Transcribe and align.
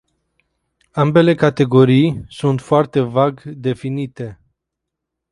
Ambele 0.91 1.35
categorii 1.35 2.25
sunt 2.27 2.61
foarte 2.61 2.99
vag 2.99 3.41
definite. 3.41 4.39